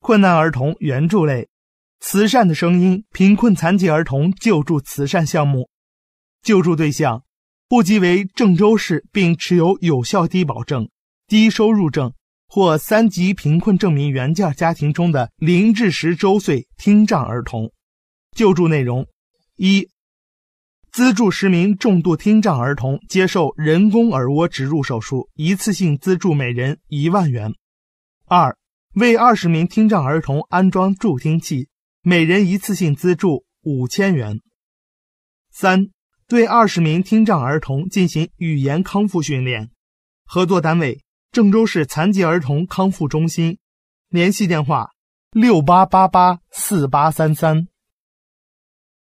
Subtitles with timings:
[0.00, 1.48] 困难儿童援助类，
[2.00, 5.68] 慈善的声音，贫困残疾儿童救助慈善项目，
[6.42, 7.22] 救助对象，
[7.68, 10.88] 户籍为郑州市并持有有效低保证、
[11.26, 12.14] 低收入证
[12.48, 17.70] 或三级贫困证明原件家庭中的零至十周岁听障儿童。
[18.34, 19.06] 救助内容：
[19.56, 19.86] 一、
[20.90, 27.52] 资助十名重度听障儿童接受人工耳蜗植入手术，一次性资助每人一万元；
[28.26, 28.56] 二、
[28.94, 31.68] 为二十名听障儿童安装助听器，
[32.02, 34.40] 每人一次性资助五千元。
[35.52, 35.90] 三、
[36.26, 39.70] 对二十名听障儿童进行语言康复训练。
[40.24, 43.58] 合作单位：郑州市残疾儿童康复中心。
[44.08, 44.90] 联系电话：
[45.30, 47.68] 六八八八四八三三。